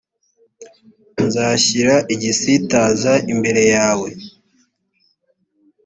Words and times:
nzashyira 1.25 1.95
igisitaza 2.13 3.13
imbere 3.33 3.61
ye. 3.71 3.77